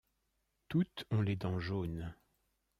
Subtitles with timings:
[0.67, 2.15] Toutes ont les dents jaunes.